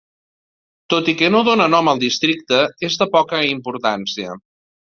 Tot 0.93 1.11
i 1.13 1.15
que 1.19 1.29
dona 1.49 1.67
nom 1.75 1.91
al 1.93 2.01
districte, 2.05 2.63
és 2.89 2.99
de 3.05 3.11
poca 3.19 3.45
importància. 3.53 4.37